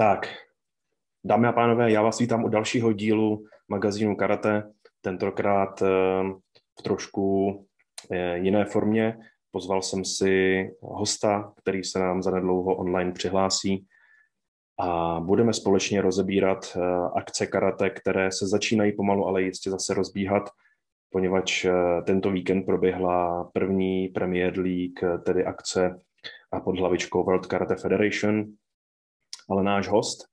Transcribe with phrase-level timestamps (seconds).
[0.00, 0.26] Tak,
[1.24, 5.86] dámy a pánové, já vás vítám u dalšího dílu magazínu Karate, tentokrát eh,
[6.78, 7.54] v trošku
[8.10, 9.18] eh, jiné formě.
[9.50, 13.86] Pozval jsem si hosta, který se nám zanedlouho online přihlásí
[14.80, 16.80] a budeme společně rozebírat eh,
[17.14, 20.50] akce karate, které se začínají pomalu, ale jistě zase rozbíhat,
[21.10, 21.66] poněvadž
[22.06, 25.98] tento víkend proběhla první Premier League, tedy akce
[26.52, 28.44] a pod hlavičkou World Karate Federation,
[29.48, 30.26] ale náš host,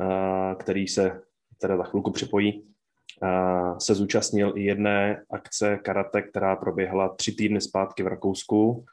[0.00, 1.22] eh, který se
[1.58, 2.74] teda za chvilku připojí,
[3.22, 8.84] eh, se zúčastnil i jedné akce karate, která proběhla tři týdny zpátky v Rakousku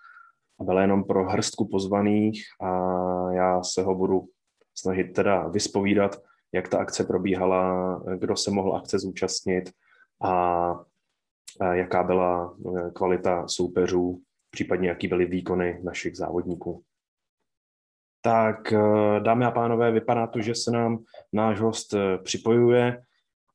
[0.60, 2.72] a byla jenom pro hrstku pozvaných a
[3.32, 4.28] já se ho budu
[4.78, 6.22] snažit teda vyspovídat,
[6.54, 9.72] jak ta akce probíhala, kdo se mohl akce zúčastnit
[10.24, 10.76] a
[11.74, 16.84] jaká byla eh, kvalita soupeřů, případně jaký byly výkony našich závodníků.
[18.22, 23.02] Tak eh, dámy a pánové, vypadá to, že se nám náš host eh, připojuje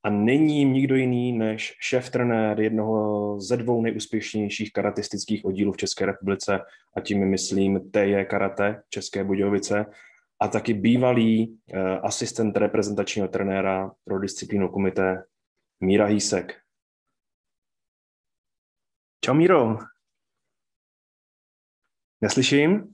[0.05, 6.07] a není nikdo jiný než šéf trenér jednoho ze dvou nejúspěšnějších karatistických oddílů v České
[6.07, 6.61] republice
[6.97, 9.87] a tím myslím TJ Karate České Budějovice
[10.41, 15.25] a taky bývalý uh, asistent reprezentačního trenéra pro disciplínu komité
[15.81, 16.61] Míra Hýsek.
[19.25, 19.79] Čau Míro.
[22.21, 22.94] Neslyším?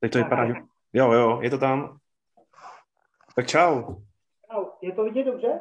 [0.00, 0.54] Teď to vypadá, že...
[0.92, 1.98] Jo, jo, je to tam.
[3.36, 3.94] Tak čau.
[4.82, 5.60] Je to vidět dobře?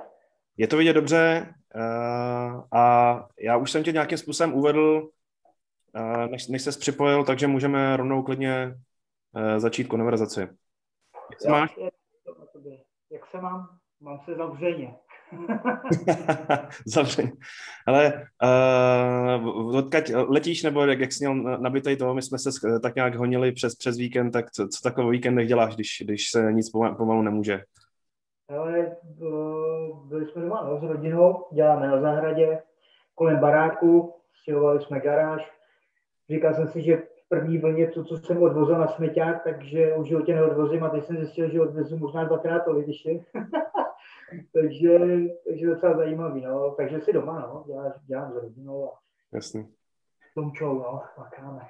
[0.57, 5.09] Je to vidět dobře uh, a já už jsem tě nějakým způsobem uvedl,
[5.95, 8.75] uh, než, než ses připojil, takže můžeme rovnou klidně
[9.31, 10.39] uh, začít konverzaci.
[11.31, 11.77] Jak se máš?
[13.11, 13.79] Jak se mám?
[13.99, 14.95] Mám se zavřeně.
[16.85, 17.31] Zavřeň.
[17.87, 18.27] Ale
[19.43, 22.49] uh, odkaď letíš, nebo jak, jak jsi měl nabitej toho, my jsme se
[22.81, 26.53] tak nějak honili přes, přes víkend, tak co, co takový víkend děláš, když, když se
[26.53, 27.61] nic pomalu nemůže?
[28.49, 28.95] Ale
[30.03, 32.59] byli jsme doma no, s rodinou, děláme na zahradě,
[33.15, 35.51] kolem baráku, stěhovali jsme garáž.
[36.29, 40.35] Říkal jsem si, že první vlně to, co jsem odvozil na smeťák, takže už životě
[40.35, 43.09] neodvozím a teď jsem zjistil, že odvezu možná dvakrát tolik ještě.
[44.53, 44.99] takže,
[45.47, 46.71] takže docela zajímavý, no.
[46.77, 48.99] Takže si doma, no, dělám, dělám s rodinou a
[49.33, 49.67] Jasný.
[50.35, 51.67] tomčou, no, makáme.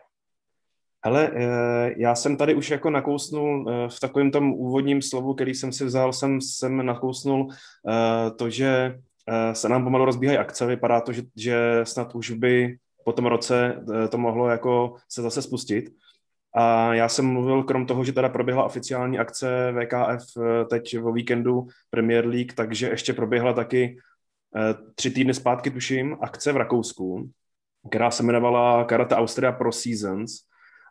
[1.04, 5.54] Ale eh, já jsem tady už jako nakousnul eh, v takovém tom úvodním slovu, který
[5.54, 9.00] jsem si vzal, jsem, jsem nakousnul eh, to, že
[9.54, 10.66] se nám pomalu rozbíhají akce.
[10.66, 15.42] Vypadá to, že, že snad už by po tom roce to mohlo jako se zase
[15.42, 15.90] spustit.
[16.56, 21.12] A já jsem mluvil, krom toho, že teda proběhla oficiální akce VKF eh, teď o
[21.12, 23.98] víkendu Premier League, takže ještě proběhla taky
[24.56, 27.30] eh, tři týdny zpátky, tuším, akce v Rakousku,
[27.90, 30.32] která se jmenovala Karate Austria Pro Seasons.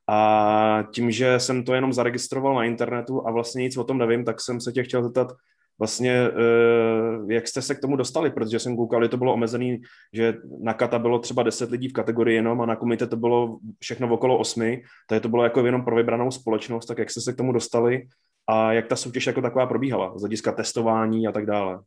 [0.09, 4.25] A tím, že jsem to jenom zaregistroval na internetu a vlastně nic o tom nevím,
[4.25, 5.33] tak jsem se tě chtěl zeptat,
[5.78, 9.81] vlastně, eh, jak jste se k tomu dostali, protože jsem koukal, to bylo omezený,
[10.12, 13.59] že na kata bylo třeba 10 lidí v kategorii jenom a na komite to bylo
[13.81, 17.32] všechno okolo 8, takže to bylo jako jenom pro vybranou společnost, tak jak jste se
[17.32, 18.06] k tomu dostali
[18.48, 21.81] a jak ta soutěž jako taková probíhala, z hlediska testování a tak dále.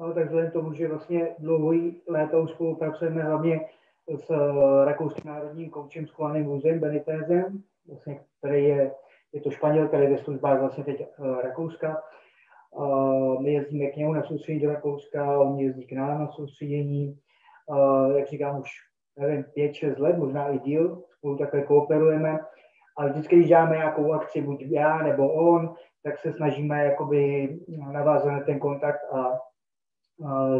[0.00, 3.60] No, tak vzhledem tomu, že vlastně dlouhý léta už spolupracujeme hlavně
[4.08, 8.92] s eh, rakouským národním koučem s Kovaným Vůzem Benitezem, vlastně, který je,
[9.32, 12.02] je to Španěl, který je ve službách vlastně teď uh, Rakouska,
[13.40, 17.18] my jezdíme k němu na soustředění do Rakouska, on jezdí k nám na soustředění.
[18.16, 18.70] Jak říkám, už
[19.18, 22.38] nevím, pět, šest let, možná i díl, spolu takhle kooperujeme.
[22.98, 27.48] A vždycky, když děláme nějakou akci, buď já nebo on, tak se snažíme jakoby
[27.92, 29.38] navázat na ten kontakt a,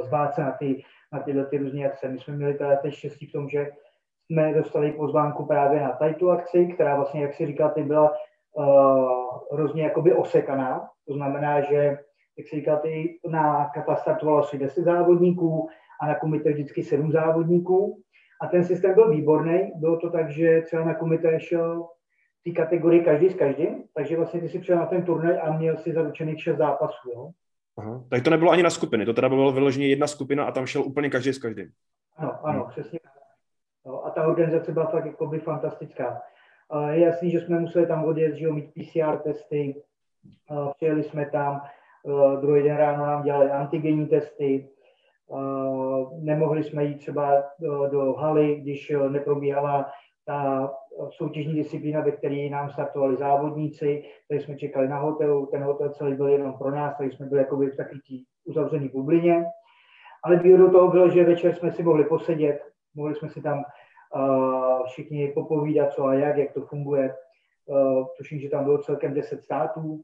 [0.04, 0.82] zvát se na, ty,
[1.12, 2.08] na tyhle ty různé akce.
[2.08, 3.70] My jsme měli teda teď štěstí v tom, že
[4.26, 8.12] jsme dostali pozvánku právě na tady tu akci, která vlastně, jak si říkal, ty byla
[8.54, 10.88] uh, hrozně jakoby osekaná.
[11.10, 11.98] To znamená, že,
[12.38, 15.68] jak si říkal, ty na kata startovalo asi 10 závodníků
[16.02, 18.02] a na komite vždycky 7 závodníků.
[18.40, 19.72] A ten systém byl výborný.
[19.76, 21.82] Bylo to tak, že třeba na komite šel
[22.40, 25.58] v té kategorii každý s každým, takže vlastně ty si přijel na ten turnaj a
[25.58, 27.10] měl si zaručených 6 zápasů.
[27.14, 27.30] Jo?
[27.78, 28.04] Aha.
[28.10, 30.82] Tak to nebylo ani na skupiny, to teda bylo vyloženě jedna skupina a tam šel
[30.82, 31.70] úplně každý s každým.
[32.16, 32.70] Ano, ano, hmm.
[32.70, 32.98] přesně.
[33.86, 36.22] No, a ta organizace byla fakt jako by fantastická.
[36.90, 39.82] Je jasný, že jsme museli tam odjet, že jo, mít PCR testy,
[40.76, 41.60] přijeli jsme tam,
[42.40, 44.68] druhý den ráno nám dělali antigenní testy,
[46.18, 49.90] nemohli jsme jít třeba do, do haly, když neprobíhala
[50.26, 50.70] ta
[51.10, 56.16] soutěžní disciplína, ve které nám startovali závodníci, takže jsme čekali na hotelu, ten hotel celý
[56.16, 59.44] byl jenom pro nás, takže jsme byli jakoby v takový uzavřený bublině.
[60.24, 62.60] Ale výhodou toho bylo, že večer jsme si mohli posedět,
[62.94, 63.64] mohli jsme si tam
[64.86, 67.14] všichni popovídat, co a jak, jak to funguje.
[68.18, 70.00] Tuším, že tam bylo celkem 10 států,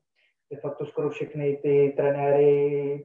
[0.51, 3.05] de facto skoro všechny ty trenéry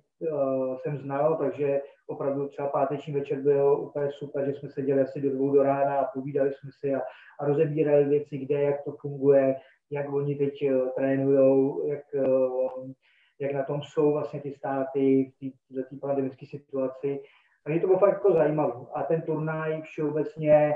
[0.81, 5.29] jsem znal, takže opravdu třeba páteční večer byl úplně super, že jsme seděli asi do
[5.29, 7.01] dvou do rána a povídali jsme si a,
[7.39, 9.55] a rozebírali věci, kde, jak to funguje,
[9.91, 12.91] jak oni teď uh, trénujou, jak, uh,
[13.39, 15.31] jak na tom jsou vlastně ty státy
[15.69, 17.23] v té pandemické situaci.
[17.63, 18.73] Takže to bylo fakt jako zajímavé.
[18.93, 20.73] A ten turnaj všeobecně,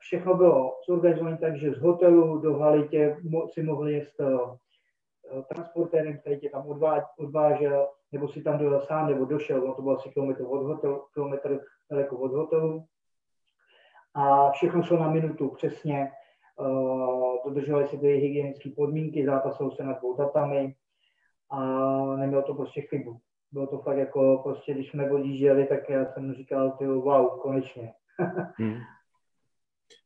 [0.00, 2.88] všechno bylo zorganizované tak, že z hotelu do haly
[3.52, 4.08] si mohli jet
[5.48, 6.66] transportérem, který tě tam
[7.18, 11.04] odvážel, nebo si tam dojel sám, nebo došel, no to bylo asi kilometr od hotelu,
[11.14, 12.84] kilometr daleko od hotelu.
[14.14, 16.10] A všechno šlo na minutu přesně,
[16.60, 20.74] uh, dodržovaly se ty hygienické podmínky, zápasilo se na dvou tatami
[21.50, 21.60] a
[22.16, 23.20] nemělo to prostě chybu.
[23.52, 27.92] Bylo to fakt jako prostě, když jsme odjížděli, tak já jsem říkal, ty wow, konečně.
[28.58, 28.78] hmm.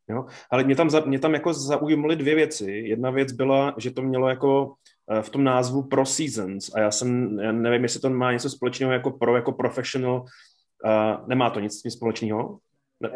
[0.09, 2.71] Jo, ale mě tam, za, mě tam jako zaujímaly dvě věci.
[2.73, 6.91] Jedna věc byla, že to mělo jako Eh, v tom názvu Pro Seasons a já
[6.91, 11.61] jsem, já nevím, jestli to má něco společného jako pro, jako professional, uh, nemá to
[11.61, 12.59] nic s tím společného?
[13.01, 13.11] Ne.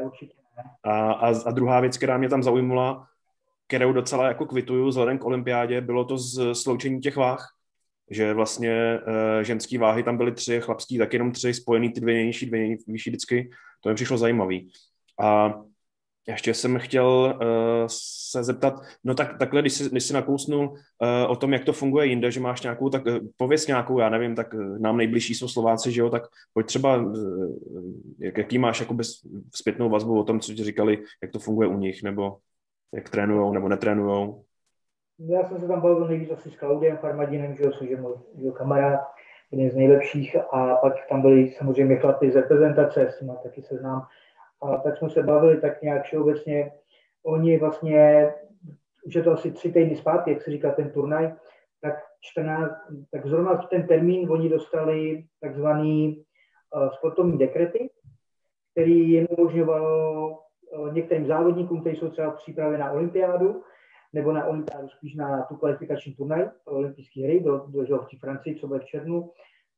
[0.83, 3.07] A, a, a druhá věc, která mě tam zaujmula,
[3.67, 7.49] kterou docela jako kvituju vzhledem k olympiádě, bylo to z sloučení těch váh,
[8.11, 12.15] že vlastně uh, ženský váhy tam byly tři, chlapský tak jenom tři, spojený ty dvě
[12.15, 13.51] nejnižší, dvě nejvyšší vždycky,
[13.81, 14.73] to mi přišlo zajímavý.
[15.21, 15.55] A
[16.31, 17.87] ještě jsem chtěl uh,
[18.31, 18.75] se zeptat,
[19.05, 20.77] no tak takhle, když jsi, když jsi nakousnul uh,
[21.29, 24.35] o tom, jak to funguje jinde, že máš nějakou, tak uh, pověs nějakou, já nevím,
[24.35, 26.23] tak uh, nám nejbližší jsou Slováci, že jo, tak
[26.53, 27.55] pojď třeba, uh,
[28.19, 29.13] jak, jaký máš jako bez,
[29.55, 32.37] zpětnou vazbu o tom, co ti říkali, jak to funguje u nich, nebo
[32.95, 34.45] jak trénujou, nebo netrénujou?
[35.19, 38.15] Já jsem se tam bavil nejvíc asi s Klaudiem Farmadinem, že jo, což je můj,
[38.53, 39.01] kamarád,
[39.53, 43.77] jeden z nejlepších, a pak tam byli samozřejmě chlapi z reprezentace, s tím taky se
[43.77, 44.07] znám,
[44.63, 46.73] a tak jsme se bavili tak nějak všeobecně.
[47.25, 48.33] Oni vlastně,
[49.07, 51.35] už je to asi tři týdny zpátky, jak se říká ten turnaj,
[51.83, 52.73] tak 14,
[53.11, 56.25] tak zrovna v ten termín oni dostali takzvaný
[56.75, 57.91] uh, sportovní dekrety,
[58.73, 63.63] který jim umožňovalo uh, některým závodníkům, kteří jsou třeba v přípravě na olympiádu,
[64.13, 68.57] nebo na olympiádu spíš na tu kvalifikační turnaj pro olympijské hry do, do, do Francii,
[68.57, 69.31] co bude v červnu,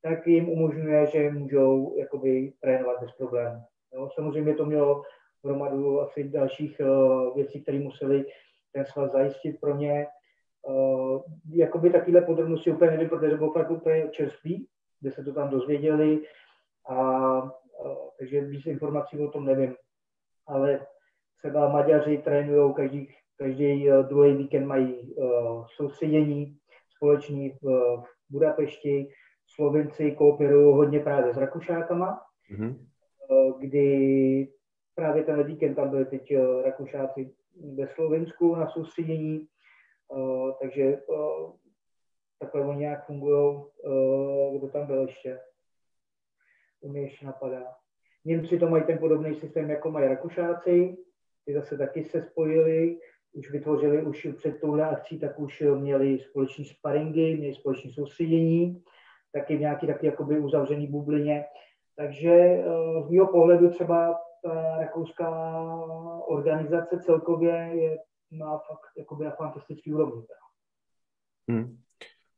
[0.03, 3.63] tak jim umožňuje, že můžou jakoby trénovat bez problémů.
[3.95, 5.03] Jo, samozřejmě to mělo
[5.45, 8.25] hromadu asi dalších uh, věcí, které museli
[8.73, 10.07] ten svaz zajistit pro ně.
[10.69, 14.67] Uh, jakoby takovéhle podrobnosti úplně nevím, protože to bylo fakt úplně čerstvý,
[15.01, 16.23] kde se to tam dozvěděli,
[16.89, 17.51] a, uh,
[18.19, 19.77] takže víc informací o tom nevím.
[20.47, 20.87] Ale
[21.39, 26.57] třeba Maďaři trénují každý, každý uh, druhý víkend mají uh, soustředění
[26.97, 27.65] společný v,
[27.97, 29.09] v Budapešti.
[29.55, 32.77] Slovenci kooperují hodně právě s Rakušákama, mm-hmm.
[33.31, 34.49] Eh, kdy
[34.95, 37.35] právě ten víkend tam byli teď eh, Rakušáci
[37.75, 39.47] ve Slovensku na soustředění,
[40.17, 41.03] eh, takže
[42.39, 43.63] takhle oni nějak fungují,
[44.59, 45.41] kdo tam byl ještě.
[46.83, 47.75] To mi ještě napadá.
[48.25, 50.97] Němci to mají ten podobný systém, jako mají Rakušáci,
[51.45, 52.99] ty zase taky se spojili,
[53.33, 58.83] už vytvořili už před touhle akcí, tak už měli společní sparingy, měli společní soustředění,
[59.33, 61.45] taky v nějaký taky jakoby uzavřený bublině.
[61.97, 62.65] Takže eh,
[63.07, 65.31] z mého pohledu třeba ta rakouská
[66.27, 67.99] organizace celkově je,
[68.31, 70.23] má fakt jakoby na fantastický úrovni.
[71.51, 71.79] Hmm.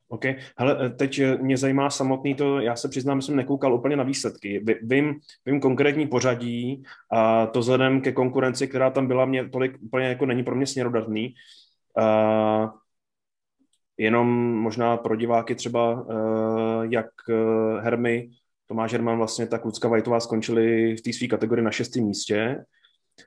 [0.08, 0.25] OK.
[0.58, 3.96] Hele, eh, teď eh, mě zajímá samotný to, já se přiznám, že jsem nekoukal úplně
[3.96, 4.64] na výsledky.
[4.82, 6.82] Vím, vím konkrétní pořadí
[7.12, 10.66] a to vzhledem ke konkurenci, která tam byla, mě tolik úplně jako není pro mě
[10.66, 11.34] směrodatný.
[11.99, 12.70] Uh,
[13.99, 16.06] jenom možná pro diváky třeba,
[16.90, 17.06] jak
[17.80, 18.30] Hermy
[18.66, 22.64] Tomáš Herman vlastně tak Lucka Vajtová skončili v té své kategorii na šestém místě,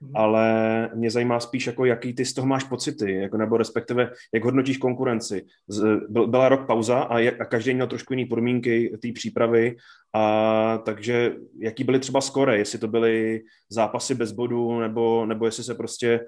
[0.02, 0.12] mm.
[0.16, 4.44] ale mě zajímá spíš, jako jaký ty z toho máš pocity, jako, nebo respektive, jak
[4.44, 5.46] hodnotíš konkurenci.
[5.68, 9.76] Z, byla rok pauza a, jak, a každý měl trošku jiné podmínky té přípravy,
[10.14, 15.64] a takže jaký byly třeba skore, jestli to byly zápasy bez bodů, nebo, nebo jestli
[15.64, 16.20] se prostě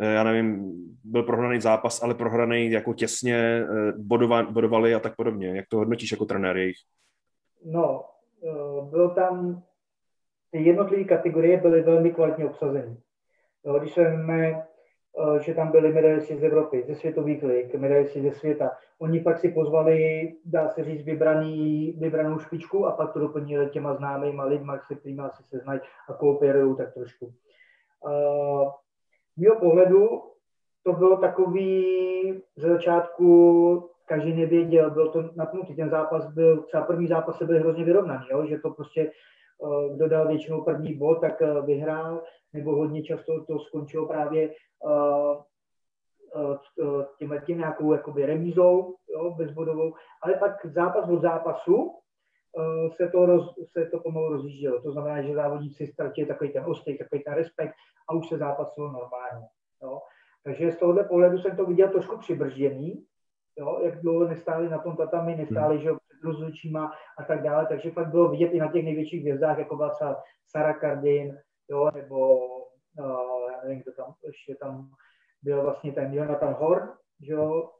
[0.00, 0.72] eh, já nevím,
[1.04, 5.48] byl prohraný zápas, ale prohraný jako těsně, eh, bodova, bodovali a tak podobně.
[5.48, 6.76] Jak to hodnotíš jako trenér jejich?
[7.64, 8.04] No,
[8.90, 9.62] bylo tam,
[10.50, 12.96] ty jednotlivé kategorie byly velmi kvalitně obsazeny.
[13.78, 18.70] Když jsme, eh, že tam byly medailisti z Evropy, ze světových lig, medailisti ze světa,
[18.98, 23.94] oni pak si pozvali, dá se říct, vybraný, vybranou špičku a pak to doplnili těma
[23.94, 27.32] známýma lidma, se kterými asi se znají a kooperují tak trošku.
[28.08, 28.70] Eh,
[29.36, 30.22] z mého pohledu
[30.82, 31.84] to bylo takový
[32.56, 37.60] ze začátku každý nevěděl, byl to napnutý, ten zápas byl, třeba první zápas se byl
[37.60, 38.46] hrozně vyrovnaný, jo?
[38.46, 39.12] že to prostě
[39.94, 42.22] kdo dal většinou první bod, tak vyhrál,
[42.52, 44.54] nebo hodně často to skončilo právě
[47.18, 51.92] tím, tím nějakou jakoby remízou, jo, bezbodovou, ale pak zápas od zápasu
[52.96, 54.82] se to, roz, se to pomalu rozjíždělo.
[54.82, 57.74] To znamená, že závodníci ztratili takový ten ostej, takový ten respekt
[58.08, 59.46] a už se zápasilo normálně.
[59.82, 60.00] Jo.
[60.44, 63.04] Takže z tohohle pohledu jsem to viděl trošku přibržděný,
[63.58, 65.84] jo, jak dlouho nestáli na tom tatami, nestáli, hmm.
[65.84, 66.70] že před
[67.18, 70.22] a tak dále, takže fakt bylo vidět i na těch největších hvězdách, jako byla třeba
[70.46, 71.38] Sarah Cardin,
[71.70, 72.38] jo, nebo
[72.98, 74.88] uh, já nevím, kdo tam ještě tam
[75.42, 76.88] byl vlastně ten Jonathan Horn,
[77.20, 77.70] že jo,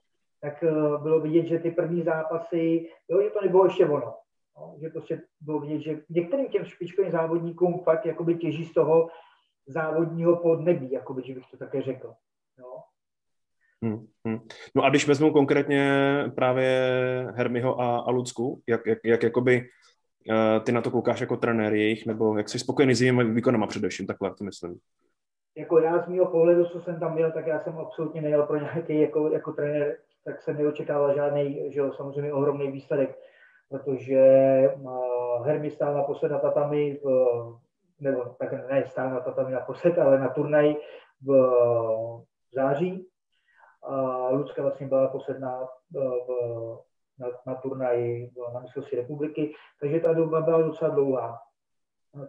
[0.41, 4.15] tak uh, bylo vidět, že ty první zápasy, jo, že to nebylo ještě ono.
[4.59, 9.09] No, že prostě bylo vidět, že některým těm špičkovým závodníkům fakt jakoby těží z toho
[9.67, 12.15] závodního podnebí, jakoby, že bych to také řekl.
[13.87, 13.97] No.
[13.97, 14.49] Hmm, hmm.
[14.75, 15.91] No a když vezmu konkrétně
[16.35, 16.71] právě
[17.35, 19.69] Hermiho a, a Lucku, jak, jak, jak jakoby
[20.31, 23.67] uh, ty na to koukáš jako trenér jejich, nebo jak jsi spokojený s jejím výkonama
[23.67, 24.79] především, takhle to myslím.
[25.57, 28.57] Jako já z mého pohledu, co jsem tam měl, tak já jsem absolutně nejel pro
[28.57, 33.19] nějaký jako, jako trenér, tak jsem neočekával žádný, že jo, samozřejmě ohromný výsledek,
[33.69, 34.21] protože
[34.75, 37.09] uh, Hermi stál naposled na tatami, v,
[38.01, 40.77] nebo tak ne stál na tatami naposled, ale na turnaj
[41.23, 41.29] v,
[42.51, 43.07] v září,
[43.83, 45.97] a Lucka vlastně byla posledná v,
[47.19, 51.39] na, na turnaji na mistrovství republiky, takže ta doba byla docela dlouhá.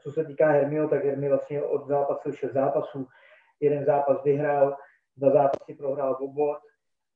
[0.03, 3.07] Co se týká Hermio, tak Hermi vlastně od zápasu šest zápasů.
[3.59, 4.77] Jeden zápas vyhrál,
[5.17, 6.21] dva zápasy prohrál v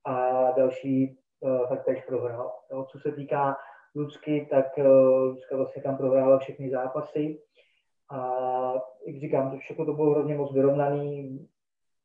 [0.05, 2.51] a další uh, taktéž prohrál.
[2.71, 3.57] Jo, co se týká
[3.95, 4.85] Lucky, tak uh,
[5.23, 7.41] Lucka vlastně tam prohrála všechny zápasy.
[8.11, 8.17] A
[9.07, 11.39] jak říkám, to všechno to bylo hrozně moc vyrovnaný,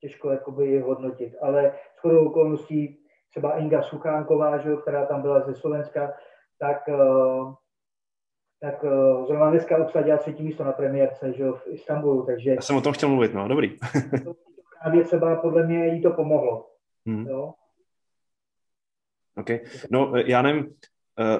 [0.06, 1.34] těžko jakoby hodnotit.
[1.42, 2.98] Ale s chodou okolností
[3.30, 6.12] třeba Inga Suchánková, že, která tam byla ze Slovenska,
[6.58, 7.54] tak, eh,
[8.60, 12.26] tak eh, zrovna dneska obsadila třetí místo na premiérce že, v Istanbulu.
[12.26, 13.76] Takže Já jsem o tom chtěl mluvit, no, dobrý.
[14.24, 14.34] to
[14.82, 16.66] právě třeba podle mě jí to pomohlo.
[17.06, 17.26] Hmm.
[17.26, 17.52] Jo?
[19.36, 19.50] OK.
[19.90, 20.74] No, já nevím...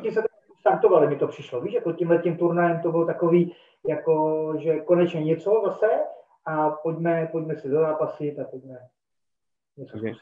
[0.04, 0.12] Uh...
[0.12, 0.22] se
[0.60, 1.60] startovali, mi to přišlo.
[1.60, 3.54] Víš, jako tímhle tím turnajem to bylo takový,
[3.88, 5.86] jako, že konečně něco zase,
[6.46, 8.78] a pojďme, pojďme si do zápasy a pojďme
[9.76, 10.12] něco okay.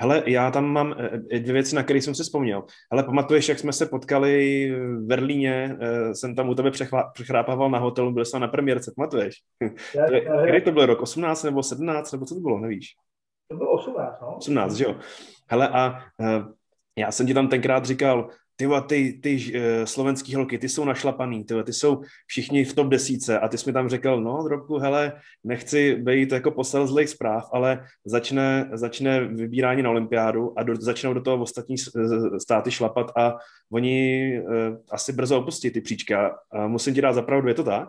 [0.00, 2.64] Hele, já tam mám eh, dvě věci, na které jsem si vzpomněl.
[2.90, 6.70] Ale pamatuješ, jak jsme se potkali v Berlíně, eh, jsem tam u tebe
[7.12, 9.34] přechrápával na hotelu, byl jsem na premiérce, pamatuješ?
[9.94, 12.86] Já, to je, kdy to byl rok, 18 nebo 17, nebo co to bylo, nevíš?
[13.48, 14.36] To bylo 18, no.
[14.36, 14.96] 18, že jo.
[15.50, 16.00] Hele, a
[16.98, 21.44] já jsem ti tam tenkrát říkal, ty, ty, ty uh, slovenský holky, ty jsou našlapaný,
[21.44, 24.78] ty, ty jsou všichni v top desíce a ty jsi mi tam řekl, no drobku,
[24.78, 25.12] hele,
[25.44, 31.14] nechci být jako posel zlých zpráv, ale začne, začne vybírání na olympiádu a do, začnou
[31.14, 31.76] do toho ostatní
[32.38, 33.36] státy šlapat a
[33.72, 36.38] oni uh, asi brzo opustí ty příčka.
[36.52, 37.88] A musím ti dát zapravdu, je to tak?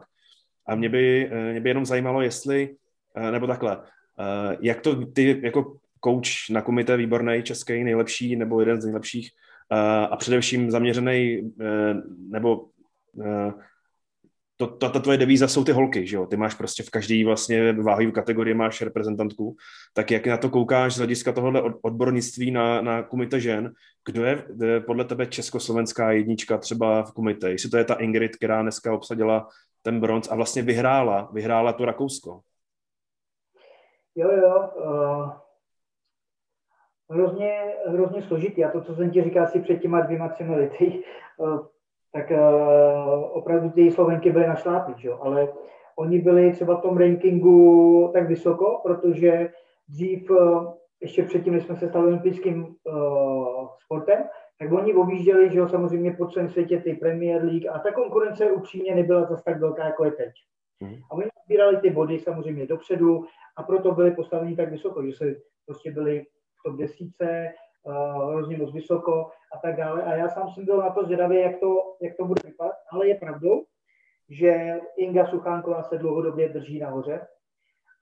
[0.67, 2.75] A mě by, uh, mě by jenom zajímalo, jestli,
[3.17, 3.83] uh, nebo takhle, uh,
[4.59, 9.44] jak to ty jako coach na komité výborný, český, nejlepší nebo jeden z nejlepších, Eh,
[10.11, 11.93] a především zaměřený, eh,
[12.29, 12.65] nebo
[13.25, 13.53] eh,
[14.57, 16.25] to, ta, ta tvoje devíza jsou ty holky, že jo?
[16.25, 19.55] Ty máš prostě v každý vlastně váhový kategorii máš reprezentantku,
[19.93, 23.73] tak jak na to koukáš z hlediska tohohle odbornictví na, na kumite žen,
[24.05, 24.45] kdo je
[24.85, 27.51] podle tebe československá jednička třeba v kumite?
[27.51, 29.47] Jestli to je ta Ingrid, která dneska obsadila
[29.81, 32.41] ten bronz a vlastně vyhrála, vyhrála to Rakousko.
[34.15, 35.44] Jo, jo, uh,
[37.09, 38.65] hrozně, hrozně složitý.
[38.65, 41.03] A to, co jsem ti říkal si před těma dvěma, třemi lety,
[41.41, 41.59] eh,
[42.13, 42.39] tak eh,
[43.31, 45.19] opravdu ty Slovenky byly na šlápy, jo?
[45.21, 45.47] ale
[45.95, 49.49] oni byli třeba v tom rankingu tak vysoko, protože
[49.87, 52.75] dřív, eh, ještě předtím, než jsme se stali olympijským
[53.83, 54.23] sportem,
[54.59, 58.51] tak oni objížděli, že jo, samozřejmě po celém světě ty Premier League a ta konkurence
[58.51, 60.33] upřímně nebyla zase tak velká, jako je teď.
[60.79, 60.95] Mm.
[61.11, 63.25] A oni sbírali ty body samozřejmě dopředu
[63.57, 65.35] a proto byli postaveni tak vysoko, že se
[65.65, 66.25] prostě byli
[66.65, 67.53] top desíce,
[67.83, 70.03] uh, hrozně moc vysoko a tak dále.
[70.03, 73.07] A já sám jsem byl na to zvědavý, jak to, jak to bude vypadat, ale
[73.07, 73.65] je pravdou,
[74.29, 77.27] že Inga Suchánková se dlouhodobě drží nahoře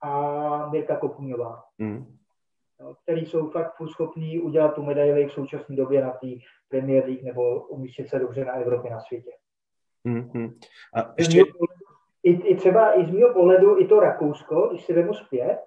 [0.02, 2.16] a Mirka Kopuňová, mm.
[3.02, 6.26] který jsou fakt schopní udělat tu medaili v současné době na té
[6.68, 9.30] Premier League nebo umístit se dobře na Evropě, na světě.
[10.06, 10.54] Mm-hmm.
[10.94, 11.42] A ještě...
[12.22, 15.58] I, I třeba i z mého pohledu, i to Rakousko, když si vemu zpět,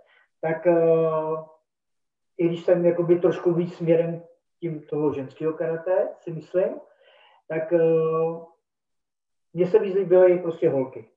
[0.42, 1.46] tak uh,
[2.38, 4.24] i když jsem jakoby trošku víc směrem
[4.60, 6.70] tím toho ženského karate, si myslím,
[7.48, 8.46] tak uh,
[9.54, 11.10] mně se víc líbily prostě holky.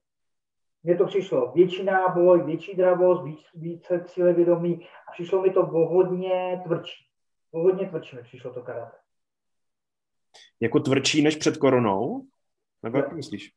[0.83, 5.85] Mně to přišlo větší náboj, větší dravost, víc, více cílevědomí a přišlo mi to o
[5.85, 7.05] hodně tvrdší.
[7.51, 8.97] O hodně tvrdší mi přišlo to karate.
[10.59, 12.25] Jako tvrdší než před koronou?
[12.83, 13.53] Nebo jak myslíš?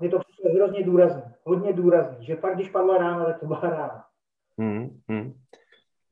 [0.00, 3.60] Mně to přišlo hrozně důrazný, hodně důrazný, že fakt, když padla rána, tak to byla
[3.60, 4.04] rána.
[4.58, 5.43] Hmm, hmm.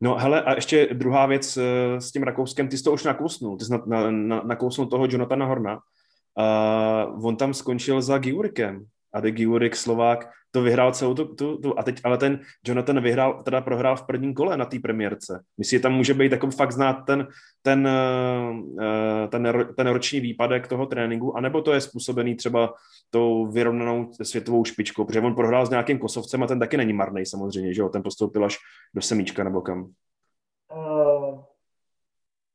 [0.02, 3.56] No hele, a ještě druhá věc eh, s tím Rakouskem, ty jsi to už nakousnul,
[3.56, 5.78] ty jsi na, na, na, nakousnul toho Jonathana Horna.
[6.38, 8.86] Uh, on tam skončil za Giurikem.
[9.14, 13.00] A de Giurik, Slovák, to vyhrál celou tu, tu, tu, a teď, ale ten Jonathan
[13.00, 15.42] vyhrál, teda prohrál v prvním kole na té premiérce.
[15.58, 17.28] Myslíš, že tam může být jako fakt znát ten,
[17.62, 22.74] ten, eh, ten, ten roční výpadek toho tréninku, anebo to je způsobený třeba
[23.10, 27.26] tou vyrovnanou světovou špičkou, protože on prohrál s nějakým kosovcem a ten taky není marný
[27.26, 28.56] samozřejmě, že jo, ten postoupil až
[28.94, 29.90] do semíčka nebo kam.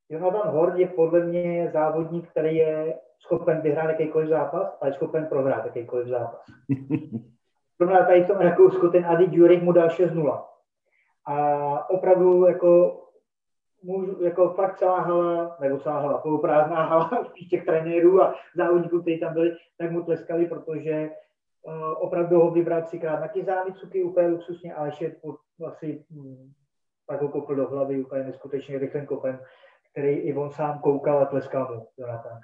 [0.09, 5.25] Jonathan Hord je podle mě závodník, který je schopen vyhrát jakýkoliv zápas a je schopen
[5.25, 6.45] prohrát jakýkoliv zápas.
[7.77, 10.43] Zrovna tady v tom Rakousku ten Adi Djurik mu dal 6-0.
[11.25, 13.01] A opravdu jako
[13.83, 19.19] můžu, jako fakt celá hala, nebo celá hala, poloprázdná hala těch trenérů a závodníků, kteří
[19.19, 21.09] tam byli, tak mu tleskali, protože
[21.61, 25.35] uh, opravdu ho vybral třikrát na Kizány, cuky úplně luxusně, ale ještě pod,
[25.65, 26.51] asi hm,
[27.05, 29.39] pak ho kopl do hlavy úplně neskutečně rychlým kopem,
[29.97, 32.39] který i on sám koukal a tleskal mu, Jonathan.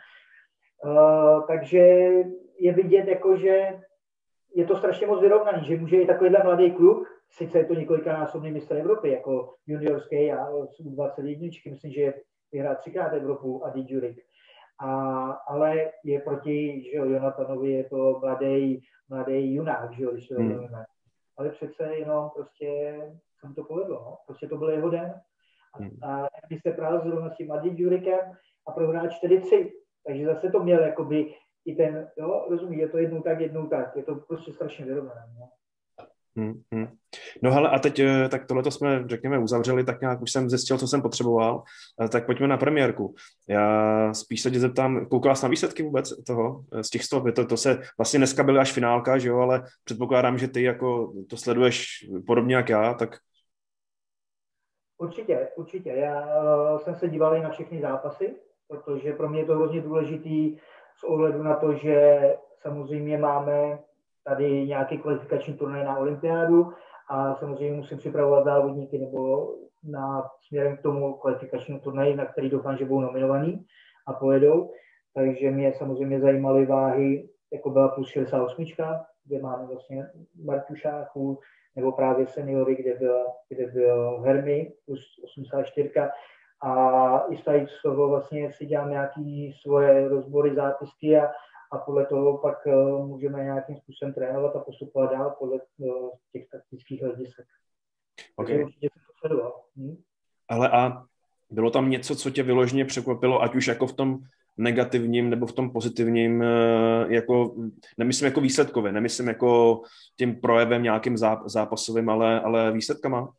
[0.85, 1.77] Uh, takže
[2.59, 3.79] je vidět, jako, že
[4.55, 8.51] je to strašně moc vyrovnaný, že může i takovýhle mladý klub, sice je to několikanásobný
[8.51, 12.13] mistr Evropy, jako juniorský a U21, myslím, že
[12.51, 14.17] vyhrál třikrát Evropu a Jurik.
[14.79, 14.91] A,
[15.31, 20.35] ale je proti že jo, Jonathanovi, je to mladý, mladý junák, že jo, když to
[20.35, 20.67] hmm.
[21.37, 22.99] Ale přece jenom prostě
[23.39, 24.17] se mu to povedlo, no.
[24.25, 25.13] prostě to byl jeho den.
[25.73, 25.97] A, hmm.
[26.03, 28.19] a když se právě zrovna s tím Adi Jurikem
[28.67, 29.71] a prohrál 4-3,
[30.07, 31.33] takže zase to měl jakoby
[31.65, 35.25] i ten, jo, rozumí, je to jednou tak, jednou tak, je to prostě strašně vyrovnané.
[35.39, 35.49] No.
[36.37, 36.87] Hmm, hmm.
[37.43, 40.77] No hele, a teď, eh, tak tohle jsme, řekněme, uzavřeli, tak nějak už jsem zjistil,
[40.77, 41.63] co jsem potřeboval,
[42.03, 43.15] eh, tak pojďme na premiérku.
[43.49, 47.23] Já spíš se tě zeptám, koukala jsi na výsledky vůbec toho, eh, z těch stop,
[47.35, 51.13] to, to se vlastně dneska byly až finálka, že jo, ale předpokládám, že ty jako
[51.29, 51.87] to sleduješ
[52.27, 53.17] podobně jak já, tak
[55.03, 55.89] Určitě, určitě.
[55.89, 56.27] Já
[56.77, 58.35] jsem se díval i na všechny zápasy,
[58.67, 60.57] protože pro mě je to hrozně důležitý
[60.99, 62.19] s ohledu na to, že
[62.61, 63.79] samozřejmě máme
[64.23, 66.73] tady nějaký kvalifikační turnaj na olympiádu
[67.09, 72.77] a samozřejmě musím připravovat závodníky nebo na směrem k tomu kvalifikačnímu turnaji, na který doufám,
[72.77, 73.65] že budou nominovaní
[74.07, 74.71] a pojedou.
[75.15, 78.65] Takže mě samozřejmě zajímaly váhy, jako byla plus 68,
[79.25, 80.07] kde máme vlastně
[80.45, 81.39] Martušáku,
[81.75, 85.91] nebo právě seniory, kde byl, kde byl Hermy plus 84
[86.63, 91.31] a i z toho vlastně si dělám nějaké svoje rozbory, zápisky a,
[91.71, 96.49] a podle toho pak uh, můžeme nějakým způsobem trénovat a postupovat dál podle uh, těch
[96.49, 97.45] taktických hledisek.
[98.35, 98.63] Okay.
[98.63, 99.61] určitě jsem to sledoval.
[99.77, 99.95] Hm?
[100.49, 101.03] Ale a
[101.49, 104.19] bylo tam něco, co tě vyloženě překvapilo, ať už jako v tom
[104.57, 107.55] negativním nebo v tom pozitivním, eh, jako,
[107.97, 109.81] nemyslím jako výsledkově, nemyslím jako
[110.17, 113.29] tím projevem nějakým zápasovým, ale, ale výsledkama?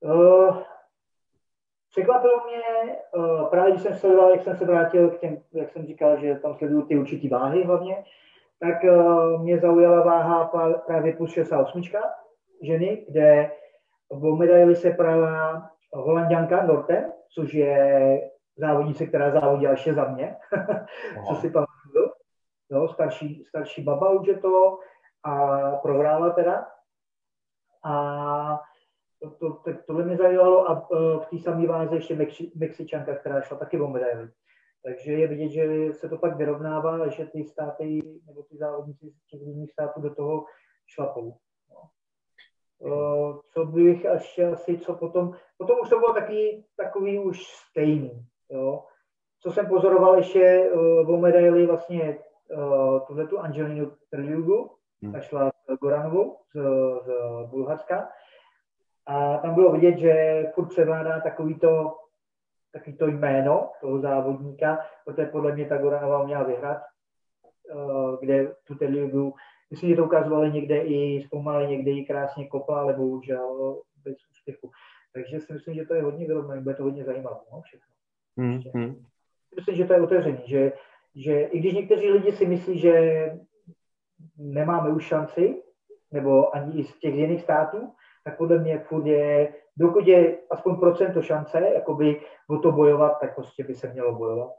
[0.00, 0.56] Uh,
[1.90, 5.86] Překvapilo mě, uh, právě když jsem sledoval, jak jsem se vrátil k těm, jak jsem
[5.86, 8.04] říkal, že tam sleduju ty určitý váhy hlavně,
[8.60, 10.44] tak uh, mě zaujala váha
[10.86, 11.82] právě plus 68
[12.62, 13.50] ženy, kde
[14.10, 18.20] v medaili se prala holanděnka Norten, což je
[18.56, 20.36] závodnice, která závodila ještě za mě,
[21.28, 22.10] co si pamatuju.
[22.70, 24.78] No, starší, starší baba už je to
[25.24, 26.66] a prohrála teda.
[27.84, 28.60] A
[29.20, 33.14] to, to, to, tohle mě zajímalo a uh, v té samé váze ještě Mexi, Mexičanka,
[33.14, 34.30] která šla taky o medaili.
[34.84, 39.26] Takže je vidět, že se to pak vyrovnává, že ty státy nebo ty závodníci z
[39.26, 40.44] těch různých států do toho
[40.86, 41.36] šlapou.
[41.70, 41.90] No.
[42.78, 48.26] Uh, co bych až asi, co potom, potom už to bylo taky, takový už stejný.
[48.50, 48.84] Jo.
[49.42, 52.18] Co jsem pozoroval ještě uh, o medaili vlastně
[52.56, 54.70] uh, tuhle tu Angelinu Trliugu,
[55.02, 55.12] hmm.
[55.12, 56.60] ta šla s Goranovou z,
[57.04, 58.08] z Bulharska,
[59.06, 61.96] a tam bylo vidět, že furt převládá takový to,
[62.72, 68.74] takový to jméno toho závodníka, protože podle mě ta Goranova měla vyhrát, eh, kde tu
[68.80, 69.34] ligu,
[69.70, 74.70] myslím, že to ukazovali někde i zpomalili, někde i krásně kopla, ale bohužel bez úspěchu.
[75.12, 77.99] Takže si myslím, že to je hodně vyrovnané, bude to hodně zajímavé, no, všechno.
[78.40, 79.04] Mm-hmm.
[79.56, 80.72] Myslím, že to je otevřený, že,
[81.14, 83.24] že i když někteří lidi si myslí, že
[84.36, 85.62] nemáme už šanci,
[86.12, 87.92] nebo ani i z těch jiných států,
[88.24, 93.34] tak podle mě furt je, dokud je aspoň procento šance, jakoby o to bojovat, tak
[93.34, 94.52] prostě by se mělo bojovat.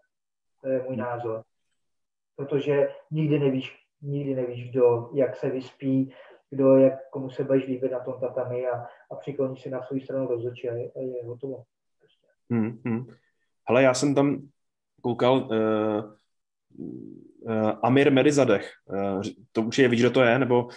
[0.61, 1.43] To je můj názor.
[2.35, 6.13] Protože nikdy nevíš, nikdy nevíš, kdo, jak se vyspí,
[6.49, 9.99] kdo, jak, komu se budeš líbit na tom tatami a, a přikloní si na svou
[9.99, 11.63] stranu rozhodčí a je, a je hotovo.
[12.51, 13.05] Hmm, hmm.
[13.69, 14.37] Hele, já jsem tam
[15.01, 16.13] koukal, uh,
[16.77, 19.21] uh, Amir Merizadeh, uh,
[19.51, 20.71] to už je, víš, kdo to je, nebo uh,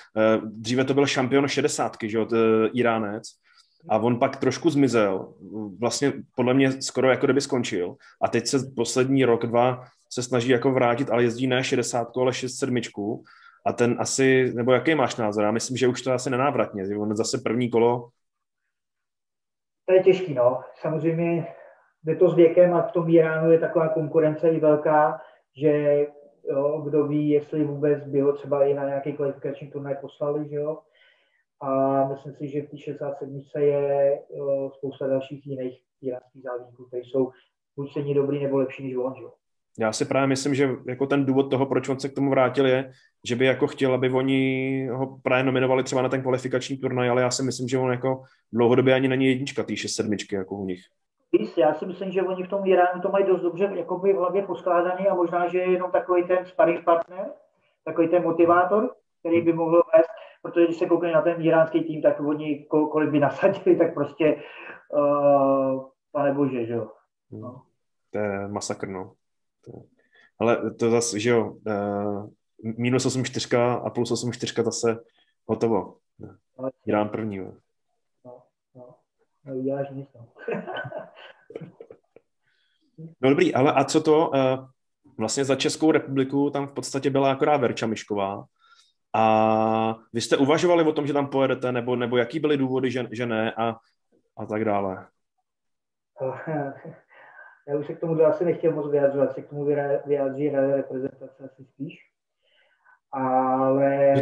[0.44, 2.28] dříve to byl šampion 60, že jo,
[2.74, 3.28] Iránec,
[3.88, 5.34] a on pak trošku zmizel,
[5.78, 10.48] vlastně podle mě skoro jako kdyby skončil a teď se poslední rok, dva se snaží
[10.48, 13.22] jako vrátit, ale jezdí ne 60, ale 67
[13.66, 15.44] a ten asi, nebo jaký máš názor?
[15.44, 18.08] Já myslím, že už to asi nenávratně, on zase první kolo.
[19.86, 20.60] To je těžký, no.
[20.80, 21.46] Samozřejmě
[22.04, 25.20] jde to s věkem a v tom Iránu je taková konkurence i velká,
[25.56, 26.06] že
[26.50, 30.56] jo, kdo ví, jestli vůbec by ho třeba i na nějaký kvalifikační turnaj poslali, že
[30.56, 30.78] jo.
[31.60, 37.10] A myslím si, že v té 67 je jo, spousta dalších jiných iránských závodníků, kteří
[37.10, 37.30] jsou
[37.76, 39.32] buď stejně dobrý nebo lepší než on, že jo.
[39.78, 42.66] Já si právě myslím, že jako ten důvod toho, proč on se k tomu vrátil,
[42.66, 42.92] je,
[43.24, 47.22] že by jako chtěl, aby oni ho právě nominovali třeba na ten kvalifikační turnaj, ale
[47.22, 50.64] já si myslím, že on jako dlouhodobě ani není jednička té 6 sedmičky jako u
[50.64, 50.80] nich.
[51.56, 54.42] Já si myslím, že oni v tom Iránu to mají dost dobře jakoby v hlavě
[54.42, 57.30] poskládaný a možná, že je jenom takový ten sparring partner,
[57.84, 60.08] takový ten motivátor, který by mohl vést,
[60.42, 64.42] protože když se koukne na ten iránský tým, tak oni kolik by nasadili, tak prostě
[64.92, 66.90] uh, pane bože, že jo.
[67.30, 67.62] No.
[68.10, 69.12] To je masakr, no.
[70.38, 72.28] Ale to zase, že jo, uh,
[72.78, 74.96] minus 8,4 a plus 8,4 zase
[75.46, 75.96] hotovo.
[76.86, 77.38] Irán první.
[77.38, 77.52] No.
[79.44, 80.26] Neuděláš nic, no.
[83.20, 84.28] no dobrý, ale a co to?
[84.28, 84.68] Uh,
[85.18, 88.44] vlastně za Českou republiku tam v podstatě byla akorát Verča Mišková.
[89.14, 93.06] A vy jste uvažovali o tom, že tam pojedete, nebo, nebo jaký byly důvody, že,
[93.12, 93.76] že ne a,
[94.36, 95.06] a tak dále?
[97.68, 99.64] Já už se k tomu asi nechtěl moc vyjadřovat, se k tomu
[100.06, 101.98] vyjádří reprezentace asi spíš.
[103.12, 104.14] Ale...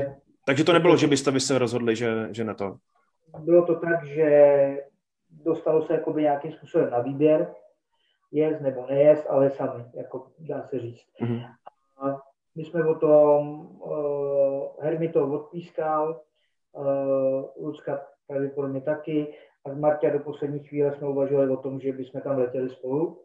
[0.46, 2.76] Takže to nebylo, že byste vy se rozhodli, že, že na to?
[3.38, 4.76] Bylo to tak, že
[5.44, 7.54] dostalo se jakoby nějakým způsobem na výběr,
[8.32, 11.06] jest nebo nejest, ale sami, jako dá se říct.
[11.20, 11.46] Mm-hmm.
[11.98, 12.22] A
[12.54, 16.20] my jsme o tom, uh, Hermi to odpískal,
[16.72, 21.92] uh, Lucka pravděpodobně taky, a z Marta do poslední chvíle jsme uvažovali o tom, že
[21.92, 23.24] bychom tam letěli spolu.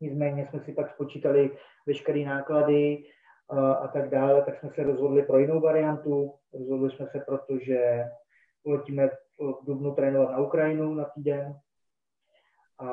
[0.00, 1.50] Nicméně jsme si pak spočítali
[1.86, 3.04] veškeré náklady
[3.48, 6.34] a, a tak dále, tak jsme se rozhodli pro jinou variantu.
[6.52, 8.04] Rozhodli jsme se proto, že
[8.62, 11.60] poletíme v Dubnu trénovat na Ukrajinu na týden
[12.78, 12.86] a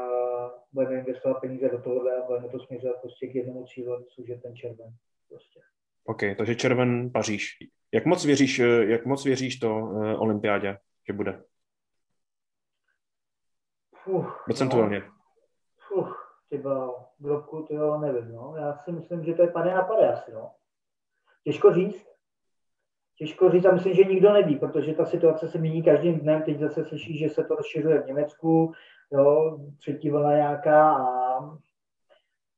[0.72, 4.38] budeme investovat peníze do tohohle a budeme to směřovat prostě k jednomu cílu, což je
[4.38, 4.96] ten červen.
[5.30, 5.60] Prostě.
[6.06, 7.58] OK, takže červen Paříž.
[7.92, 10.78] Jak moc věříš, jak moc věříš to uh, olympiádě,
[11.08, 11.44] že bude?
[14.46, 15.00] Procentuálně.
[15.00, 15.06] No.
[15.88, 18.56] Fuh, třeba drobku, to jo, nevím, no.
[18.58, 20.52] Já si myslím, že to je pane na pade asi, no.
[21.44, 22.12] Těžko říct.
[23.17, 26.41] Těžko říct a myslím, že nikdo neví, protože ta situace se mění každým dnem.
[26.41, 28.73] Teď zase slyší, že se to rozšiřuje v Německu,
[29.12, 31.39] jo, třetí vlna nějaká a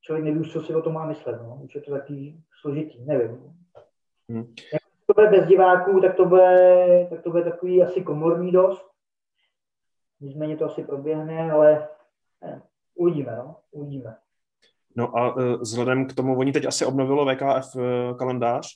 [0.02, 1.60] člověk neví co si o tom má myslet, no.
[1.64, 3.54] Už je to taky složitý, nevím.
[4.30, 4.54] Hmm.
[4.74, 8.86] Jak to bude bez diváků, tak to bude, tak to bude takový asi komorní dost.
[10.22, 11.88] Nicméně to asi proběhne, ale
[12.42, 12.62] ne,
[12.96, 14.16] Uvidíme, no, uvidíme.
[14.96, 18.68] No a uh, vzhledem k tomu, oni teď asi obnovilo VKF uh, e, kalendář.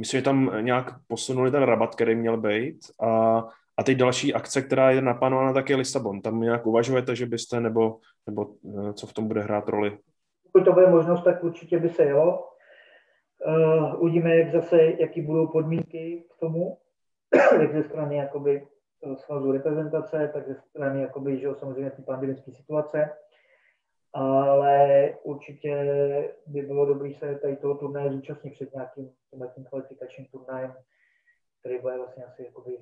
[0.00, 2.80] Myslím, že tam nějak posunuli ten rabat, který měl být.
[3.00, 3.44] A,
[3.76, 6.20] a teď další akce, která je naplánována, tak je Lisabon.
[6.20, 9.98] Tam nějak uvažujete, že byste, nebo, nebo uh, co v tom bude hrát roli?
[10.42, 12.48] Pokud to bude možnost, tak určitě by se jelo.
[13.46, 16.78] Uh, uvidíme, jak zase, jaký budou podmínky k tomu,
[17.60, 18.66] jak ze strany jakoby
[19.16, 23.10] svazu reprezentace, tak ze strany jakoby, že samozřejmě pandemické situace
[24.12, 25.74] ale určitě
[26.46, 29.10] by bylo dobré se tady toho turnaje zúčastnit před nějakým
[29.54, 30.74] tím kvalifikačním turnajem,
[31.60, 32.78] který bude vlastně asi jakoby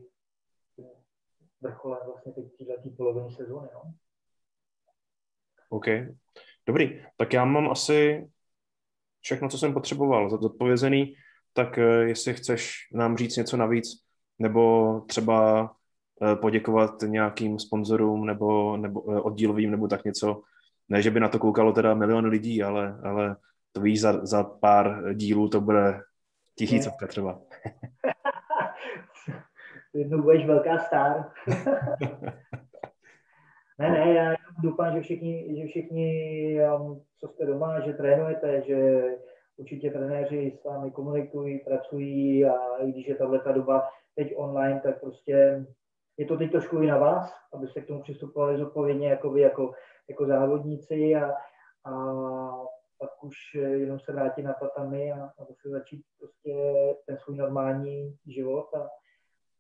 [1.61, 3.69] vrcholem vlastně teď této poloviny sezóny.
[3.75, 3.95] No.
[5.71, 5.87] OK.
[6.67, 8.29] Dobrý, tak já mám asi
[9.21, 11.15] všechno, co jsem potřeboval, zodpovězený,
[11.53, 13.87] tak eh, jestli chceš nám říct něco navíc,
[14.39, 15.71] nebo třeba
[16.23, 20.43] eh, poděkovat nějakým sponzorům nebo, nebo eh, oddílovým, nebo tak něco,
[20.89, 23.37] ne, že by na to koukalo teda milion lidí, ale, ale
[23.73, 26.01] to víš, za, za pár dílů to bude
[26.59, 27.41] tisícovka třeba.
[29.95, 31.31] Jednou budeš velká star.
[33.79, 39.03] ne, ne, já doufám, že všichni, že všichni, um, co jste doma, že trénujete, že
[39.57, 45.01] určitě trenéři s vámi komunikují, pracují a i když je tato doba teď online, tak
[45.01, 45.67] prostě
[46.19, 49.75] je to teď trošku i na vás, abyste k tomu přistupovali zodpovědně jako vy, jako
[50.09, 51.33] jako závodníci a,
[51.85, 51.93] a
[52.99, 56.55] pak už jenom se vrátit na tatami a, a zase začít prostě
[57.07, 58.89] ten svůj normální život a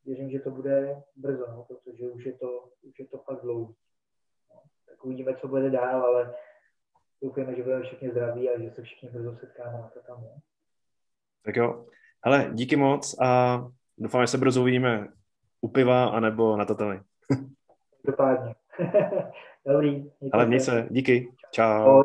[0.04, 3.74] věřím, že to bude brzo, no, protože už je to, už je to fakt dlouho.
[4.54, 6.34] No, tak uvidíme, co bude dál, ale
[7.22, 10.24] doufujeme, že budeme všichni zdraví a že se všichni brzo setkáme na to tam.
[11.44, 11.86] Tak jo.
[12.24, 13.58] Hele, díky moc a
[13.98, 15.08] doufám, že se brzo uvidíme
[15.60, 17.00] u piva anebo na tatami.
[18.06, 18.54] Dopadně.
[19.66, 20.10] Dobrý.
[20.32, 20.88] Ale měj se.
[20.90, 21.32] Díky.
[21.50, 22.02] Čau.